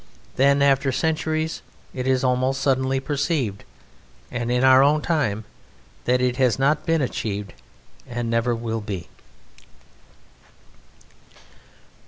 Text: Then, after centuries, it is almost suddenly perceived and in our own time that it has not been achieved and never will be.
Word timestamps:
Then, 0.35 0.63
after 0.63 0.91
centuries, 0.91 1.61
it 1.93 2.07
is 2.07 2.23
almost 2.23 2.59
suddenly 2.59 2.99
perceived 2.99 3.63
and 4.31 4.51
in 4.51 4.63
our 4.63 4.81
own 4.81 5.03
time 5.03 5.43
that 6.05 6.21
it 6.21 6.37
has 6.37 6.57
not 6.57 6.87
been 6.87 7.03
achieved 7.03 7.53
and 8.09 8.27
never 8.27 8.55
will 8.55 8.81
be. 8.81 9.07